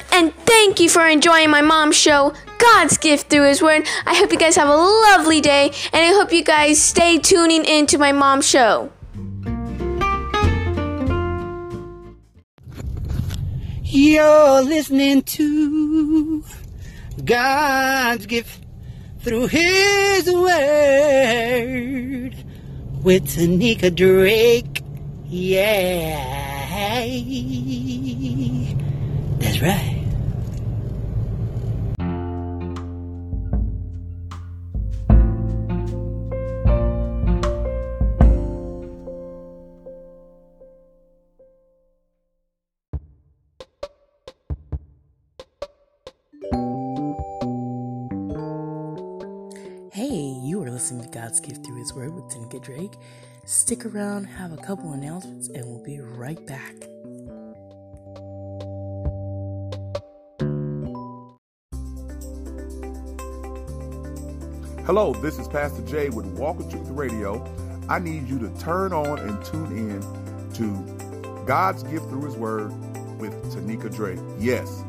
[0.00, 3.86] Everyone, and thank you for enjoying my mom's show, God's Gift Through His Word.
[4.06, 7.64] I hope you guys have a lovely day, and I hope you guys stay tuning
[7.64, 8.90] into my mom's show.
[13.82, 16.44] You're listening to
[17.24, 18.64] God's gift
[19.20, 22.36] through His Word
[23.02, 24.82] with Tanika Drake.
[25.26, 26.40] Yeah.
[29.40, 29.96] That's right.
[49.92, 50.08] Hey,
[50.44, 52.92] you are listening to God's Gift Through His Word with Tanika Drake.
[53.46, 56.89] Stick around, have a couple announcements, and we'll be right back.
[64.86, 67.46] Hello, this is Pastor Jay with Walk with Truth Radio.
[67.90, 70.00] I need you to turn on and tune in
[70.54, 72.72] to God's gift through His Word
[73.20, 74.18] with Tanika Drake.
[74.38, 74.82] Yes,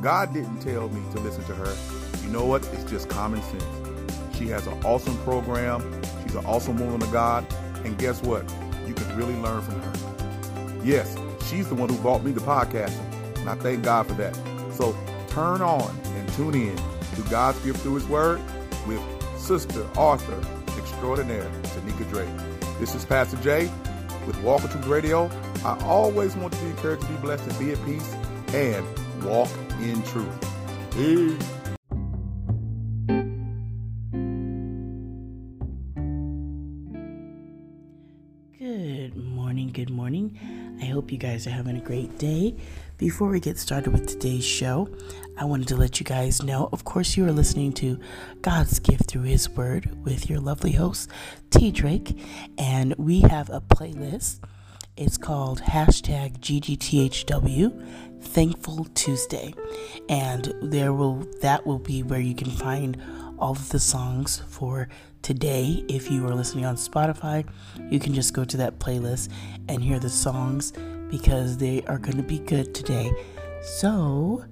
[0.00, 1.76] God didn't tell me to listen to her.
[2.24, 2.66] You know what?
[2.72, 4.36] It's just common sense.
[4.36, 6.02] She has an awesome program.
[6.22, 7.46] She's an awesome woman of God.
[7.84, 8.42] And guess what?
[8.88, 10.82] You can really learn from her.
[10.82, 13.38] Yes, she's the one who brought me the podcasting.
[13.40, 14.34] And I thank God for that.
[14.72, 14.96] So
[15.28, 18.40] turn on and tune in to God's gift through His Word
[18.86, 19.00] with
[19.38, 20.40] Sister Author
[20.78, 22.28] Extraordinaire Tanika Drake.
[22.78, 23.70] This is Pastor Jay
[24.26, 25.30] with Walk Truth Radio.
[25.64, 28.14] I always want to be encouraged to be blessed and be at peace
[28.54, 28.84] and
[29.24, 29.50] walk
[29.80, 30.92] in truth.
[30.92, 31.61] Peace.
[38.62, 40.38] Good morning, good morning.
[40.80, 42.54] I hope you guys are having a great day.
[42.96, 44.88] Before we get started with today's show,
[45.36, 47.98] I wanted to let you guys know of course, you are listening to
[48.40, 51.10] God's Gift Through His Word with your lovely host,
[51.50, 52.16] T Drake,
[52.56, 54.38] and we have a playlist.
[54.96, 59.54] It's called hashtag GGTHW Thankful Tuesday.
[60.08, 63.02] And there will that will be where you can find
[63.42, 64.88] all of the songs for
[65.22, 65.84] today.
[65.88, 67.44] If you are listening on Spotify,
[67.90, 69.30] you can just go to that playlist
[69.68, 70.72] and hear the songs
[71.10, 73.10] because they are going to be good today.
[73.60, 74.44] So,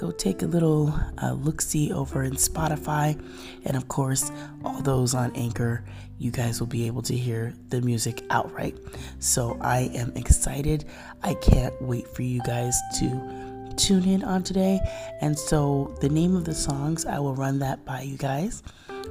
[0.00, 0.92] go take a little
[1.22, 3.16] uh, look see over in Spotify.
[3.64, 4.32] And of course,
[4.64, 5.84] all those on Anchor,
[6.18, 8.76] you guys will be able to hear the music outright.
[9.20, 10.86] So, I am excited.
[11.22, 13.49] I can't wait for you guys to
[13.80, 14.78] tune in on today.
[15.20, 18.62] And so, the name of the songs, I will run that by you guys.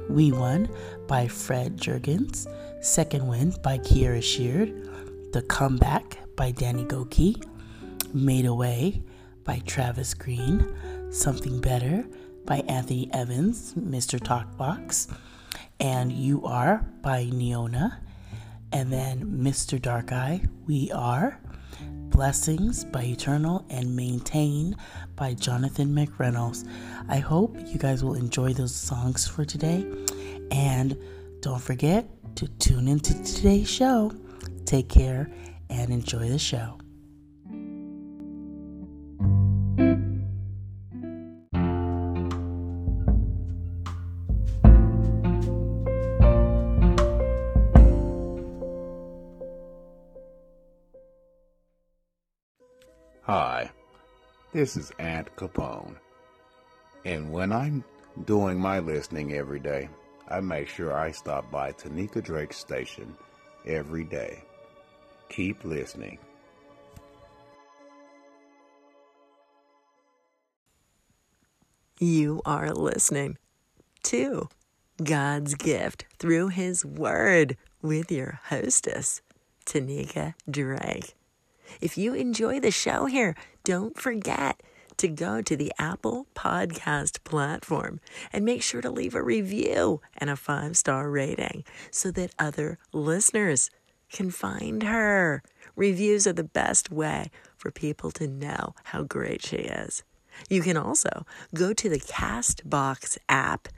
[0.08, 0.68] We Won
[1.08, 2.46] by Fred Jurgens,
[2.80, 4.72] Second Win by Kierra Sheard,
[5.32, 7.44] The Comeback by Danny Gokey,
[8.14, 9.02] Made Away
[9.44, 12.04] by Travis Green, Something Better
[12.44, 14.20] by Anthony Evans, Mr.
[14.20, 15.12] Talkbox,
[15.80, 17.98] and You Are by Neona,
[18.72, 19.82] and then Mr.
[19.82, 21.40] Dark Eye, We Are,
[22.20, 24.76] Blessings by Eternal, and Maintain
[25.16, 26.68] by Jonathan McReynolds.
[27.08, 29.90] I hope you guys will enjoy those songs for today,
[30.50, 30.98] and
[31.40, 34.12] don't forget to tune into today's show.
[34.66, 35.30] Take care
[35.70, 36.76] and enjoy the show.
[53.32, 53.70] Hi,
[54.52, 55.94] this is Aunt Capone.
[57.04, 57.84] And when I'm
[58.24, 59.88] doing my listening every day,
[60.26, 63.16] I make sure I stop by Tanika Drake's station
[63.64, 64.42] every day.
[65.28, 66.18] Keep listening.
[72.00, 73.38] You are listening
[74.02, 74.48] to
[75.04, 79.22] God's gift through His Word with your hostess,
[79.66, 81.14] Tanika Drake.
[81.80, 83.34] If you enjoy the show here,
[83.64, 84.62] don't forget
[84.96, 88.00] to go to the Apple Podcast platform
[88.32, 92.78] and make sure to leave a review and a five star rating so that other
[92.92, 93.70] listeners
[94.10, 95.42] can find her.
[95.74, 100.02] Reviews are the best way for people to know how great she is.
[100.48, 101.24] You can also
[101.54, 103.68] go to the Castbox app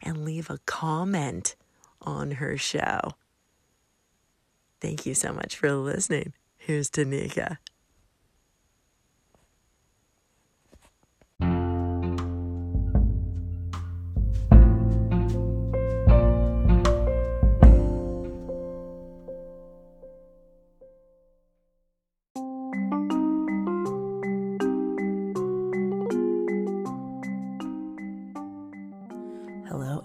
[0.00, 1.56] and leave a comment
[2.00, 3.14] on her show.
[4.80, 6.32] Thank you so much for listening.
[6.70, 7.58] Here's Tanika.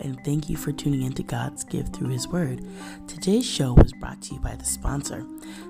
[0.06, 2.63] And thank you for tuning into God's gift through His Word.
[3.07, 5.25] Today's show was brought to you by the sponsor,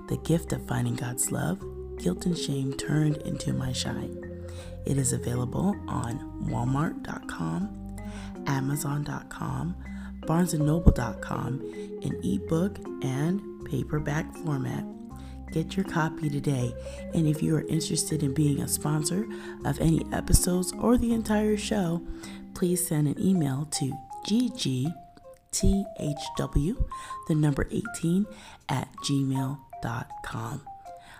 [0.09, 1.63] The Gift of Finding God's Love
[1.97, 4.21] Guilt and Shame Turned into My Shine.
[4.85, 7.97] It is available on Walmart.com,
[8.45, 9.75] Amazon.com,
[10.21, 11.61] BarnesandNoble.com
[12.01, 14.83] in ebook and paperback format.
[15.51, 16.73] Get your copy today.
[17.13, 19.25] And if you are interested in being a sponsor
[19.63, 22.05] of any episodes or the entire show,
[22.53, 23.93] please send an email to
[24.27, 24.83] ggthw,
[27.27, 28.25] the number 18,
[28.69, 30.61] at gmail.com.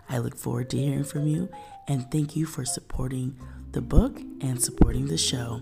[0.09, 1.49] I look forward to hearing from you
[1.87, 3.37] and thank you for supporting
[3.71, 5.61] the book and supporting the show.